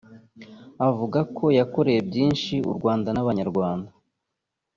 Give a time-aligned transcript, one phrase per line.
[0.87, 3.89] avuga ko yakoreye byinshi u Rwanda n’abanyarwanda